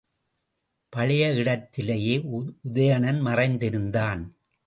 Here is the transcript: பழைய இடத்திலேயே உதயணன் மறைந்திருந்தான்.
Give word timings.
பழைய 0.93 1.33
இடத்திலேயே 1.33 2.15
உதயணன் 2.17 3.21
மறைந்திருந்தான். 3.25 4.21